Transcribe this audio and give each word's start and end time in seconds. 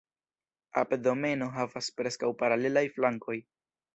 Abdomeno 0.81 1.49
havas 1.59 1.91
preskaŭ 2.01 2.33
paralelaj 2.41 2.85
flankoj. 2.99 3.39